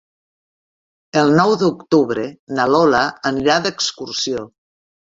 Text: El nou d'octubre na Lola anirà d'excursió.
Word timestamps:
El 1.21 1.29
nou 1.41 1.53
d'octubre 1.65 2.25
na 2.57 2.67
Lola 2.75 3.05
anirà 3.35 3.63
d'excursió. 3.69 4.47